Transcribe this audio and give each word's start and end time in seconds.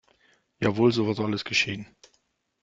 Jawohl, 0.59 0.91
so 0.91 1.13
soll 1.13 1.35
es 1.35 1.45
geschehen. 1.45 1.85